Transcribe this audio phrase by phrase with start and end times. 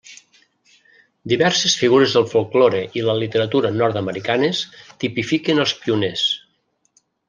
[1.33, 4.67] Diverses figures del folklore i la literatura nord-americanes
[5.05, 6.31] tipifiquen els pioners.